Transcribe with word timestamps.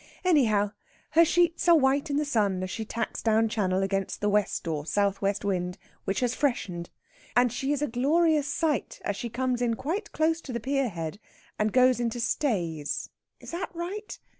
Anyhow, 0.25 0.71
her 1.11 1.23
sheets 1.23 1.69
are 1.69 1.75
white 1.77 2.09
in 2.09 2.17
the 2.17 2.25
sun, 2.25 2.63
as 2.63 2.71
she 2.71 2.83
tacks 2.83 3.21
down 3.21 3.49
channel 3.49 3.83
against 3.83 4.19
the 4.19 4.29
west 4.29 4.67
or 4.67 4.83
south 4.83 5.21
west 5.21 5.45
wind, 5.45 5.77
which 6.05 6.21
has 6.21 6.33
freshened. 6.33 6.89
And 7.37 7.53
she 7.53 7.71
is 7.71 7.83
a 7.83 7.87
glorious 7.87 8.47
sight 8.47 8.99
as 9.05 9.15
she 9.15 9.29
comes 9.29 9.61
in 9.61 9.75
quite 9.75 10.11
close 10.11 10.41
to 10.41 10.53
the 10.53 10.59
pier 10.59 10.89
head, 10.89 11.19
and 11.59 11.71
goes 11.71 11.99
into 11.99 12.19
stays 12.19 13.11
(is 13.39 13.51
that 13.51 13.69
right?) 13.75 14.17